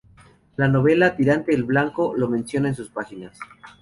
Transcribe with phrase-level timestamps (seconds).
[0.55, 3.37] La novela "Tirante el Blanco" lo menciona en sus páginas.